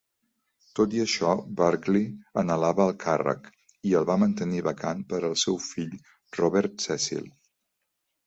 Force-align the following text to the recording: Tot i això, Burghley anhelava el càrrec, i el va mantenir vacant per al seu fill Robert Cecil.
Tot 0.77 0.93
i 0.97 1.01
això, 1.01 1.33
Burghley 1.59 2.05
anhelava 2.43 2.87
el 2.91 2.95
càrrec, 3.03 3.51
i 3.89 3.93
el 3.99 4.07
va 4.11 4.17
mantenir 4.23 4.63
vacant 4.69 5.03
per 5.11 5.21
al 5.29 5.37
seu 5.45 5.59
fill 5.69 5.93
Robert 6.41 6.83
Cecil. 6.87 7.29